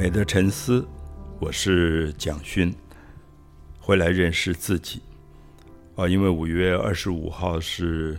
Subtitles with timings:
[0.00, 0.82] 美的沉思，
[1.38, 2.74] 我是蒋勋，
[3.78, 5.02] 回来认识自己
[5.94, 6.08] 啊！
[6.08, 8.18] 因为五月二十五号是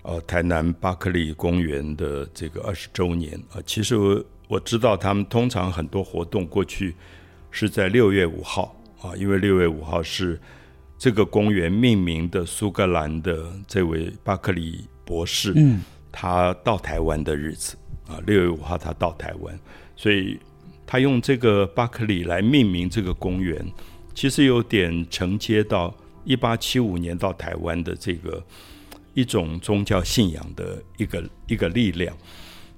[0.00, 3.60] 呃台南巴克利公园的这个二十周年啊。
[3.66, 6.94] 其实我我知道他们通常很多活动过去
[7.50, 10.40] 是在六月五号啊，因为六月五号是
[10.96, 17.76] 这个公园命名的苏格兰的这位巴克利博士，嗯，他到台湾的日子
[18.08, 19.60] 啊，六月五号他到台湾，
[19.96, 20.40] 所以。
[20.86, 23.64] 他用这个巴克利来命名这个公园，
[24.14, 25.92] 其实有点承接到
[26.24, 28.44] 一八七五年到台湾的这个
[29.14, 32.14] 一种宗教信仰的一个一个力量。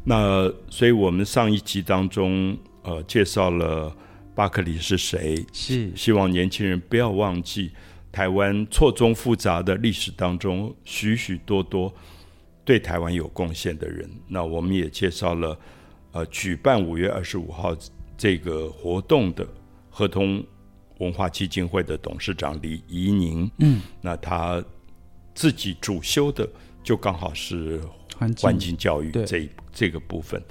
[0.05, 3.95] 那所以我们上一集当中，呃，介绍了
[4.37, 7.73] 巴克利是谁，是希望年轻人不要忘记
[8.13, 11.93] 台湾错综复杂的历史当中许许多多
[12.65, 14.09] 对台湾有贡献的人。
[14.29, 15.59] 那我们也介绍了，
[16.13, 17.77] 呃，举办五月二十五号。
[18.17, 19.47] 这个活动的
[19.91, 20.45] 合同
[20.99, 24.65] 文化基金会的董事长李怡宁，嗯，那他
[25.35, 26.49] 自己主修的
[26.83, 27.81] 就刚好是
[28.39, 30.43] 环境教育这这个部分。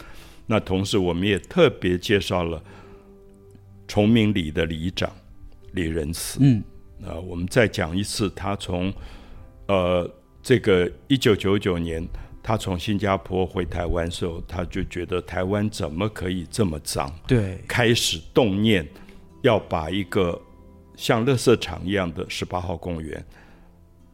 [0.46, 2.64] 那同时，我们也特别介绍了
[3.88, 5.12] 崇明里的里长
[5.72, 6.64] 李仁慈，嗯，
[7.00, 8.94] 那我们再讲一次，他从
[9.68, 10.10] 呃
[10.44, 12.08] 这个一九九九年。
[12.48, 17.12] 他从新加坡回台湾时候，他就觉得台湾怎么可以这么脏？
[17.26, 18.88] 对，开始动念
[19.42, 20.40] 要把一个
[20.96, 23.26] 像垃圾场一样的十八号公园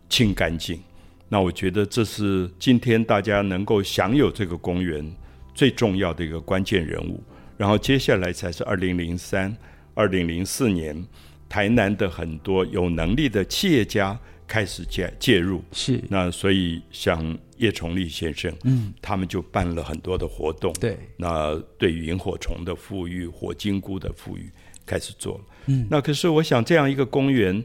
[0.07, 0.79] 清干净。
[1.27, 5.05] 那我觉得这是今天大家能够享有这个公园
[5.53, 7.21] 最重要的一个关键人物。
[7.57, 9.53] 然后接下来才是二零零三、
[9.93, 11.05] 二零零四年，
[11.49, 14.17] 台南的很多有能力的企业家
[14.51, 15.63] 开始介介入。
[15.71, 17.37] 是，那所以像。
[17.61, 24.49] 叶崇立先生，嗯，他们就办了很多的活动，对，那对于萤火虫的富裕、火金菇的富裕
[24.83, 27.63] 开始做了，嗯，那可是我想这样一个公园，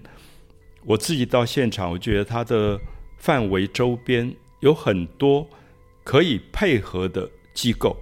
[0.84, 2.78] 我自己到现场，我觉得它的
[3.16, 5.49] 范围周边有很多
[6.05, 7.97] 可以配合的机构，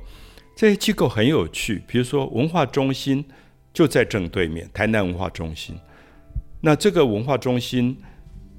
[0.56, 3.24] 这些机构很有趣，比如说文化中心
[3.72, 5.78] 就在正对面，台南文化中心，
[6.60, 7.96] 那这个文化中心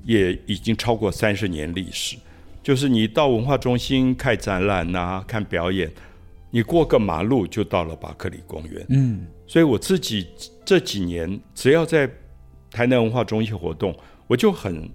[0.05, 2.15] 也已经超过三十年历史。
[2.63, 5.91] 就是你到文化中心看展览呐，看表演，
[6.49, 8.85] 你过个马路就到了巴克里公园。
[8.89, 10.27] 嗯，所以我自己
[10.65, 12.09] 这几年只要在
[12.71, 13.95] 台南文化中心活动，
[14.25, 14.89] 我就很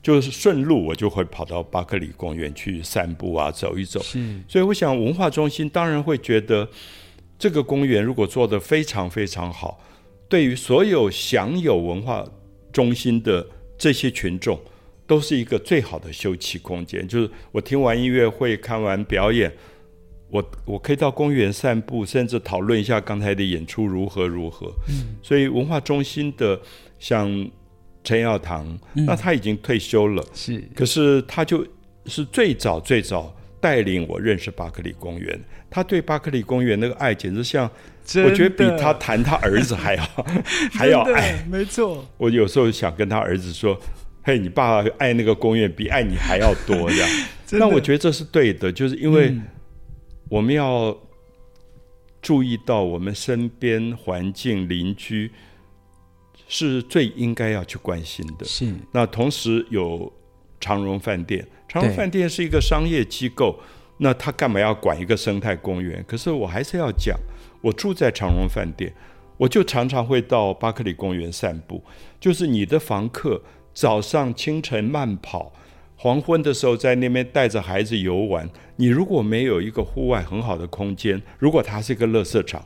[0.00, 4.00] 就是顺路，我就会跑到巴克里公园去散步啊，走一走。
[4.00, 6.68] 是，所以我想文化中心当然会觉得
[7.36, 9.80] 这个公园如果做得非常非常好，
[10.28, 12.24] 对于所有享有文化
[12.72, 13.44] 中心的
[13.80, 14.60] 这些群众。
[15.10, 19.52] 都是一个最好的休憩空间，就是我听完音乐会、看完表演，
[20.28, 24.68] 我我可以到公园散步，甚至讨论一下刚才的演出如何如何。
[24.88, 26.60] 嗯，所以文化中心的
[27.00, 27.50] 像
[28.04, 31.66] 陈耀堂，那他已经退休了，是，可是他就
[32.06, 35.38] 是最早最早带领我认识巴克利公园，
[35.68, 37.70] 他对巴克利公园那个爱简直像，
[38.24, 40.04] 我觉得比他谈他儿子还要
[40.72, 42.06] 还要爱，没错。
[42.16, 43.80] 我有时候想跟他儿子说。
[44.22, 47.08] 嘿，你爸爸爱那个公园比爱你还要多，这样。
[47.52, 49.34] 那我觉得这是对的，就是因为
[50.28, 50.94] 我们要
[52.20, 55.32] 注意到我们身边环境邻居
[56.46, 58.44] 是最应该要去关心的。
[58.44, 58.70] 是。
[58.92, 60.12] 那同时有
[60.60, 63.58] 长荣饭店，长荣饭店是一个商业机构，
[63.96, 66.04] 那他干嘛要管一个生态公园？
[66.06, 67.18] 可是我还是要讲，
[67.60, 68.92] 我住在长荣饭店，
[69.36, 71.82] 我就常常会到巴克里公园散步，
[72.20, 73.42] 就是你的房客。
[73.72, 75.52] 早上清晨慢跑，
[75.94, 78.46] 黄昏的时候在那边带着孩子游玩。
[78.76, 82.62] 你如果没有一个户外很好的空间，如果它是一个垃圾场，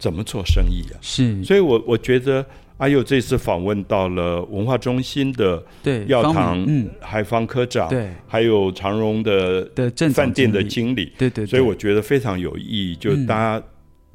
[0.00, 0.98] 怎么做生意啊？
[1.00, 2.44] 是，所以我我觉得
[2.78, 13.62] 阿佑这次访问到了文化中心的对药堂，嗯，海方科长，对，还有长荣的的饭店的经理，对对，所以我觉得非常有意义，就大家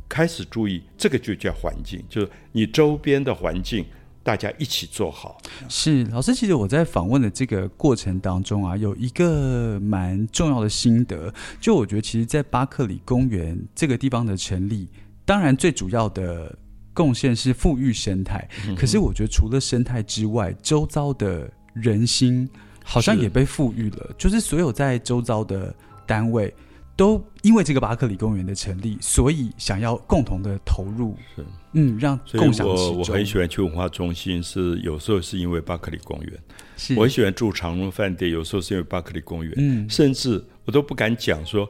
[0.09, 3.85] 开始注意这个就叫环境，就是你周边的环境。
[4.25, 5.37] 大家一起做好。
[5.67, 6.33] 是老师。
[6.33, 14.87] 其实我在访问的这个过程当中啊，有一个蛮重要的心得，就我觉得，其实，在巴克里公园这个地方的成立，
[15.25, 16.57] 当然最主要的
[16.93, 18.47] 贡献是富裕生态。
[18.77, 22.49] 可是，我觉得除了生态之外，周遭的人心
[22.83, 24.09] 好像也被富裕了。
[24.17, 25.73] 就是所有在周遭的
[26.05, 26.53] 单位。
[26.95, 36.39] 都因为这个巴克里公园的成立，所以想要共同的投入，是嗯，让共享我我很喜欢去文化中心，是有时候是因为巴克里公园，
[36.77, 41.67] 是我很喜欢住长隆饭店，有时候是因为巴克里公园，嗯，甚至我都不敢讲说，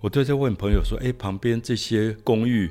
[0.00, 2.70] 我都在问朋友说，哎，旁边这些公寓。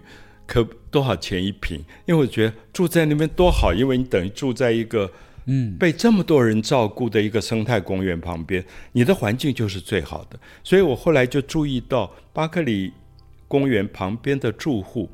[0.51, 1.77] 可多少钱一平？
[2.06, 5.09] 因为我觉得住在那边多好，因为你等于住在一个
[5.45, 8.62] 嗯被这么多人照顾的一个生态公园旁边，
[8.92, 10.38] 你的环境就是最好的。
[10.62, 12.92] 所以我后来就注意到巴克里
[13.48, 15.09] 公园旁边的住户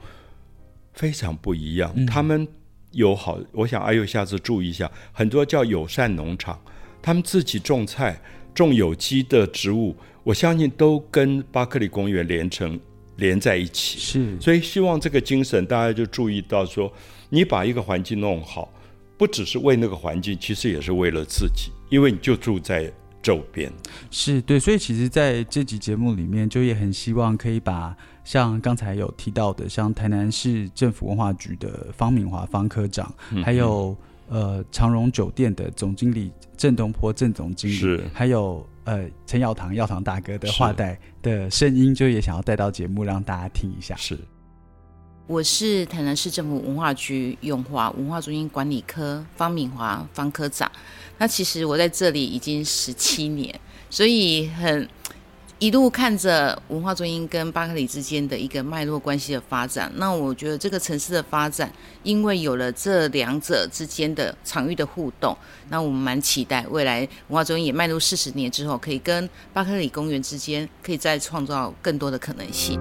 [0.94, 2.48] 非常不一样，他们
[2.94, 6.60] 有好，我想阿佑下次注意一下，很多叫友善农场，
[7.00, 8.20] 他们自己种菜、
[8.56, 9.96] 种有机的植物。
[10.24, 12.78] 我相信都跟巴克利公园连成
[13.18, 16.92] 连在一起，是，所以希望这个精神大家就注意到说，
[17.30, 18.72] 你把一个环境弄好，
[19.18, 22.92] 不只是为那个环境，其实也是为了自己，因为你就住在
[23.22, 23.72] 周边。
[24.12, 33.12] 是对，所以其实在这集节目里面，就也很希望可以把像刚才有提到的，像台南市政府文化局的方敏华方科长，
[33.44, 33.98] 还有
[34.30, 38.68] 呃长荣酒店的总经理郑东坡郑总经理，是，还有。
[38.88, 40.98] 呃，陈耀堂，耀堂大哥的话带
[41.28, 43.96] 的声音，就也想要带到节目让大家听一下。
[43.98, 44.18] 是，
[45.28, 50.72] 我是台南市政府文化局永华文化中心管理科方敏华方科长。
[51.18, 53.60] 那其实我在这里已经十七年，
[53.90, 54.88] 所以很。
[55.60, 61.72] 一路看着文化中心跟巴克里之间的一个脉络关系的发展，那我觉得这个城市的发展，
[62.04, 65.36] 因为有了这两者之间的场域的互动，
[65.70, 67.00] 那我们蛮期待未来
[67.30, 72.80] 文化中心也迈入四十年之后，可以跟巴克里公园之间可以再创造更多的可能性。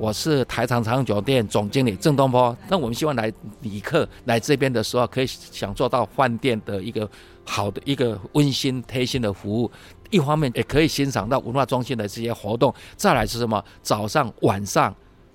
[0.00, 3.30] 我是台长长酒店总经理郑东坡，那我们希望来
[3.60, 7.06] 旅客来这边的时候，可以享受到饭店的一个
[7.44, 9.70] 好的一个温馨贴心的服务。
[10.08, 13.62] 一方面也可以欣赏到文化中心的这些活动，再来是什么？
[13.82, 14.94] 早上、晚上、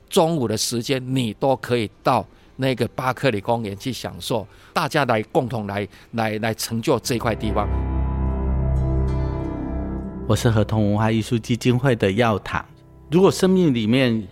[0.10, 2.26] 中午的时间，你都可以到
[2.56, 7.70] 那个巴克里公园去享受，大家来共同来来来成就这块地方。
[10.28, 12.66] 我是合同文化艺术基金会的药堂。
[13.12, 14.28] 如果生命里面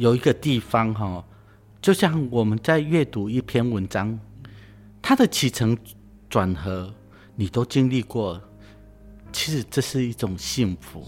[0.00, 1.22] 有一个地方哈，
[1.82, 4.18] 就像我们在阅读一篇文章，
[5.02, 5.76] 它的起承
[6.26, 6.90] 转合，
[7.36, 8.40] 你都经历过。
[9.30, 11.06] 其实这是一种幸福，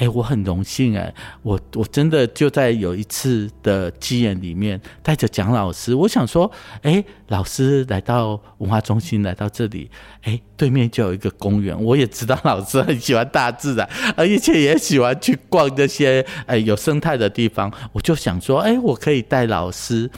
[0.00, 6.50] 哎，我很荣幸哎，我我真的就在有一次的机缘里面，带着蒋老师，我想说，
[6.80, 9.90] 哎，老师来到文化中心，来到这里，
[10.22, 13.86] 哎，对面就有一个公园，我也知道老师很喜欢大自然，
[14.16, 20.10] 而且也喜欢去逛这些哎有生态的地方，我就想说，哎，我可以带老师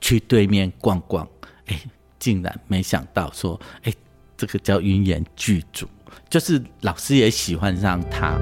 [0.00, 1.24] 去对面逛逛，
[1.66, 1.80] 哎，
[2.18, 3.92] 竟然没想到说，哎，
[4.36, 5.86] 这个叫云岩剧组。
[6.28, 8.36] 就是老师也喜欢上他。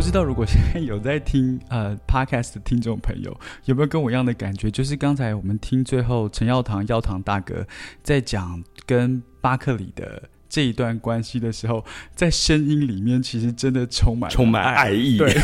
[0.00, 4.70] 不知道如果现在有在听呃 podcast 的听众朋友，有没有跟我一样的感觉？
[4.70, 7.66] 就是刚才我们听最后陈耀堂耀堂大哥
[8.02, 15.18] 在讲跟巴克里的这一段关系的时候，在声音里面其实真的充满充满爱意。
[15.18, 15.36] 对，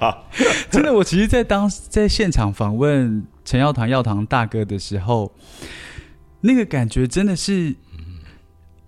[0.72, 5.30] 真的，我其实，在当在现场访问陈耀堂耀堂大哥的时候，
[6.40, 7.76] 那个感觉真的是。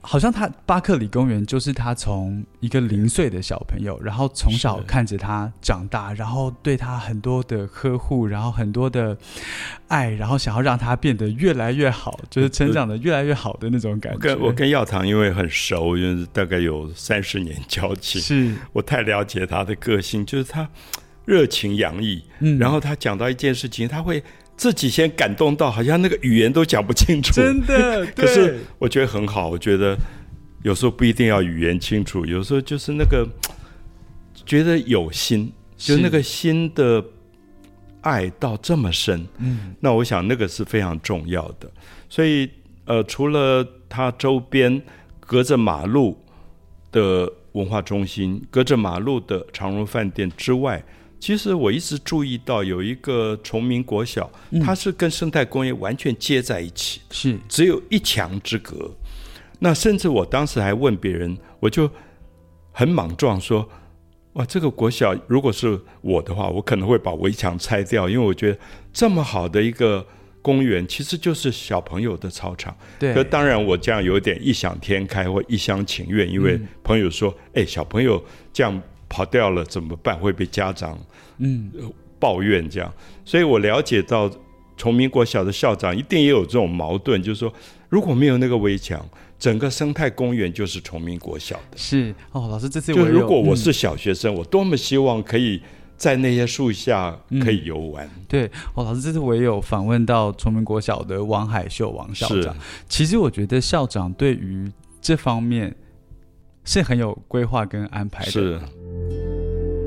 [0.04, 9.16] 好像他巴克里公园就是他从一个零岁的小朋友，然后从小看着他长大，然后对他很多的呵护，然后很多的
[9.87, 14.19] 爱，然后想要让他变得越来越好，就是成长的越来越好的那种感觉。
[14.19, 20.69] 跟我跟药堂因为很熟，因为大概有三十年交情，是我太了解他的个性，就是他
[21.24, 24.22] 热情洋溢，嗯，然后他讲到一件事情，他会。
[24.56, 27.32] 自己先感动到，好像那个语言都讲不清楚。
[27.32, 29.49] 真的， 可是我觉得很好。
[29.49, 29.97] 我觉得
[30.63, 33.27] 有时候不一定要语言清楚，有时候就是那个
[34.47, 37.05] 觉得有心，就那个心的
[38.03, 39.27] 爱到这么深。
[39.39, 41.69] 嗯，那我想那个是非常重要的。
[42.09, 42.49] 所以，
[42.85, 44.81] 呃，除了它周边
[45.19, 46.17] 隔着马路
[46.93, 50.85] 的文化中心，隔着马路的长荣饭店之外。
[51.22, 54.29] 其实我一直注意到有一个崇明国小，
[54.60, 58.91] 它是跟生态公园完全接在一起，是只有一墙之隔。
[59.60, 61.88] 那甚至我当时还问别人，我就
[62.72, 63.69] 很莽撞说
[64.34, 68.58] ：“哇，这个国小如果是我的话，我可能会把围墙拆掉，因为我觉得
[68.93, 70.05] 这么好的一个
[70.43, 73.14] 公园，其实就是小朋友的操场。”对。
[73.14, 78.20] 可当然，我这样有点异想天开或一厢情愿，因为朋友说：“哎，小朋友
[78.52, 80.19] 这样。”跑掉了怎么办？
[80.19, 80.98] 会被家长
[81.36, 81.70] 嗯
[82.19, 82.90] 抱怨这样，
[83.26, 84.31] 所以我了解到
[84.78, 87.52] 崇明国小的校长一定也有这种矛盾，就是说
[87.90, 89.06] 如果没有那个围墙，
[89.38, 91.76] 整个生态公园就是崇明国小的。
[91.76, 95.60] 是哦，老师这次就如果我是小学生，我多么希望可以
[95.98, 98.08] 在那些树下可以游玩。
[98.26, 102.56] 对哦，老师这次我也有访问到崇明国小的王海秀王校长。
[102.88, 105.76] 其实我觉得校长对于这方面。
[106.64, 108.31] 是很有规划跟安排的。
[108.31, 108.60] 是。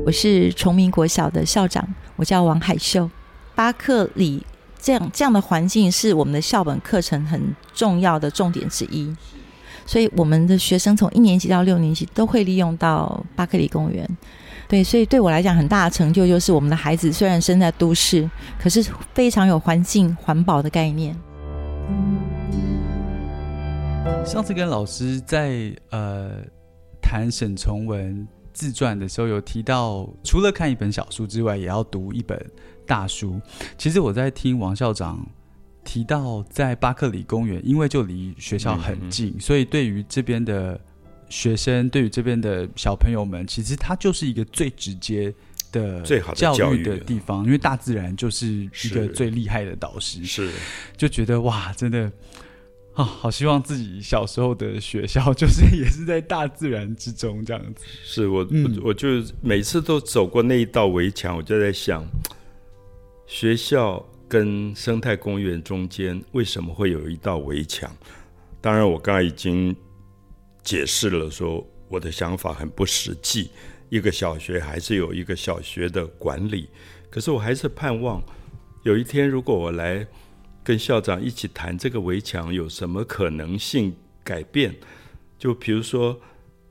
[0.05, 1.83] 我是崇明国小的校长，
[2.15, 3.09] 我叫王海秀。
[3.55, 4.45] 巴克里
[4.77, 9.11] 这样这样的环境是我们的校本课程很重要的重点之一，
[9.83, 14.07] 所以我们的学生从一年级到六年级都会利用到巴克里公园。
[14.67, 18.29] 对，所以对我来讲，很大的成就就是我们的孩子虽然生在都市，
[18.61, 18.85] 可是
[19.15, 21.17] 非常有环境环保的概念。
[24.23, 26.43] 上次跟老师在呃
[27.01, 32.43] 谈沈从文自传的时候，有提到除了看一本小书之外，也要读一本
[32.87, 33.39] 大书。
[33.77, 35.23] 其实我在听王校长
[35.83, 40.81] 提到，在巴克里公园，因为就离学校很近，所以对于这边的。
[41.27, 45.33] 学生对于这边的小朋友们，其实它就是一个最直接
[45.71, 50.23] 的、最好的教育的地方，因为大自然就是一个最厉害的导师。
[50.23, 50.51] 是，
[50.95, 52.11] 就觉得哇，真的
[52.95, 57.85] 啊，好希望自己小时候的学校 就是也是在大自然之中这样子。
[58.03, 58.47] 是我，
[58.83, 62.03] 我就每次都走过那一道围墙，我就在想，
[63.27, 67.89] 学校跟生态公园中间为什么会有一道围墙？
[68.59, 69.75] 当然，我刚才已经。
[70.65, 73.51] 解释了说我的想法很不实际，
[73.89, 76.67] 一个小学还是有一个小学的管理，
[77.07, 78.19] 可是我还是盼望
[78.81, 80.03] 有一天如果我来
[80.65, 84.75] 跟校长一起谈这个围墙有什么可能性改变，
[85.39, 86.19] 就比如说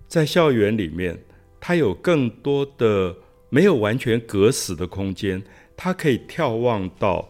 [0.06, 1.18] 在校园里面，
[1.58, 3.16] 它有更多的
[3.48, 5.42] 没有完全隔死的空间，
[5.76, 7.26] 它可以眺望到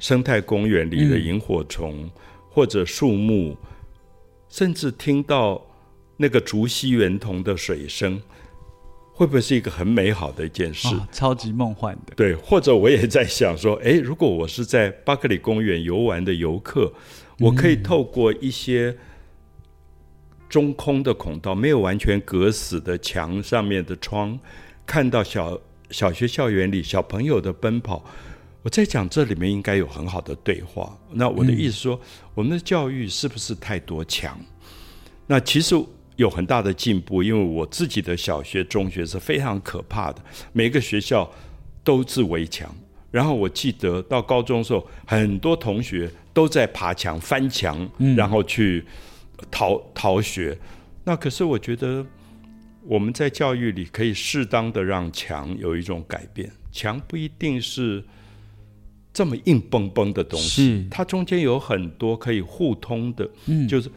[0.00, 2.10] 生态公园里的萤火虫
[2.50, 3.56] 或者树木，
[4.48, 5.64] 甚至听到。
[6.20, 8.20] 那个竹溪圆筒的水声，
[9.18, 10.86] 会不会是一个很美好的一件事？
[11.10, 12.14] 超级梦幻的。
[12.14, 16.92] 对，或者我也在想说， 哎，如果我是在巴克里公园游玩的游客，
[17.40, 18.96] 我可以透过一些
[20.48, 24.38] 中空的孔道，没有完全隔死的墙上面的窗，
[24.86, 25.60] 看到小
[25.90, 28.04] 小学校园里小朋友的奔跑。
[28.62, 30.96] 我在讲这里面应该有很好的对话。
[31.10, 32.00] 那我的意思说，
[32.36, 34.38] 我们的教育是不是太多墙？
[35.26, 35.74] 那其实。
[36.18, 40.20] 有很大的进步，因为我自己的小学、中学是非常可怕的，
[40.52, 41.30] 每个学校
[41.84, 42.68] 都是围墙。
[43.12, 48.84] 然后我记得到高中的时候，很多同学都在爬墙、翻墙，然后去
[49.48, 50.58] 逃逃学。
[51.04, 52.04] 那可是我觉得
[52.82, 58.04] 我们在教育里可以适当的让墙有一种改变，墙不一定是
[59.12, 63.30] 这么硬邦邦的东西，它中间有很多可以互通的，
[63.68, 63.88] 就是。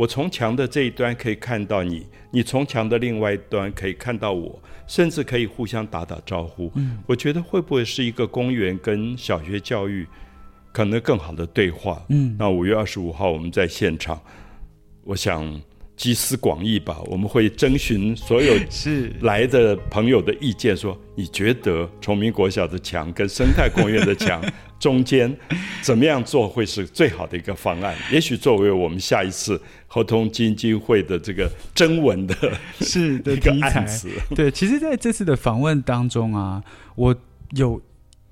[0.00, 6.72] 我从墙的这一端可以看到你，你从墙的另外一端可以看到我，甚至可以互相打打招呼。
[6.74, 10.06] 嗯，我觉得会不会是一个公园跟小学教育
[10.72, 12.02] 可能更好的对话？
[12.08, 14.18] 嗯，那五月二十五号我们在现场，
[15.04, 15.60] 我想。
[16.00, 24.42] 集思广益吧，我们会征询所有 是来的朋友的意见，说你觉得崇明国小的墙跟生态公园的墙
[24.78, 25.36] 中间
[25.82, 27.94] 怎么样做会是最好的一个方案？
[28.10, 32.34] 也许作为我们下一次合同基金会的这个征文的
[32.80, 34.08] 是一个案子。
[34.34, 36.64] 对，其实在这次的访问当中啊，
[36.96, 37.14] 我
[37.50, 37.78] 有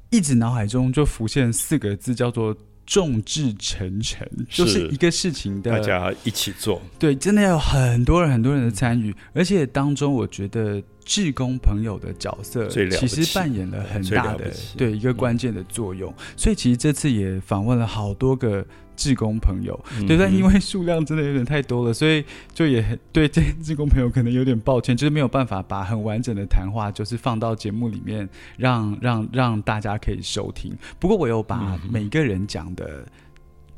[0.09, 2.57] 一直脑海中就浮现四个字，叫做。
[2.89, 18.65] 众志成城，就是一个事情的大家一起做，对，真的要有很多人、很多人的参与，而且当中我觉得志工朋友的角色其实扮演了很大的对一个关键的作用，所以其实这次也访问了好多个。
[18.99, 30.77] 志工朋友，对，但因为数量真的有点太多了，所以就也对这些志工朋友可能有点抱歉，就是没有办法把很完整的谈话，就是放到节目里面，让让让大家可以收听。
[30.99, 33.07] 不过我有把每个人讲的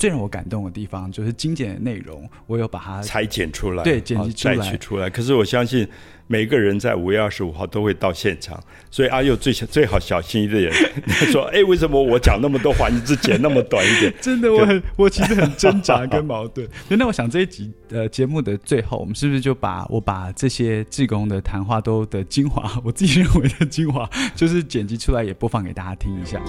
[0.00, 5.08] 最让我感动的地方，就是精简的内容，我有把它裁剪出来，对，剪辑出来，取出来。
[5.08, 5.86] 可是我相信。
[6.32, 10.72] 每个人在五月二十五号都会到现场，所以阿佑最最好小心一点。
[11.32, 16.68] 说：“哎，为什么我讲那么多话，你只剪那么短一点？” 真的，我很我其实很挣扎跟矛盾。
[16.88, 26.40] 那我想这一集呃节目的最后，我们是不是就把我把这些志工的谈话都的精华， 我自己认为的精华，就是剪辑出来也播放给大家听一下。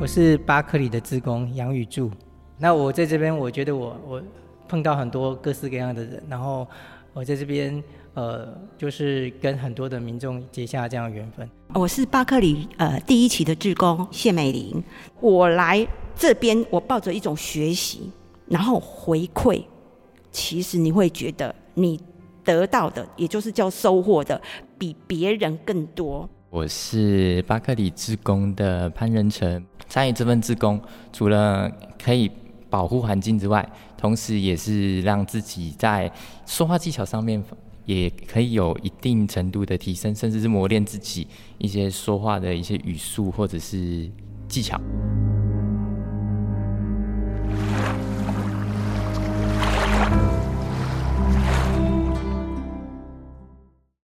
[0.00, 2.10] 我是巴克里的职工杨宇柱。
[2.58, 4.22] 那我在这边，我觉得我我
[4.68, 6.66] 碰到很多各式各样的人，然后。
[7.16, 7.80] 我在这边，
[8.14, 11.48] 呃，就是跟很多的民众结下这样的缘分。
[11.72, 14.82] 我是巴克里呃第一期的志工谢美玲，
[15.20, 15.86] 我来
[16.16, 18.10] 这边，我抱着一种学习，
[18.48, 19.62] 然后回馈。
[20.32, 22.00] 其实你会觉得你
[22.42, 24.42] 得到的，也就是叫收获的，
[24.76, 26.28] 比别人更多。
[26.50, 30.80] 我是巴克里志工的潘仁成，参与这份志工，
[31.12, 31.70] 除了
[32.02, 32.28] 可以
[32.68, 33.64] 保护环境之外，
[33.96, 36.10] 同时，也是让自己在
[36.44, 37.40] 说话技巧上面
[37.84, 44.10] 也可以有一定程度的提升，甚至是磨练自己一些说话的一些语速或者是
[44.48, 44.80] 技巧。